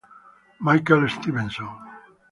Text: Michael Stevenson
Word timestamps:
Michael 0.57 1.05
Stevenson 1.13 1.69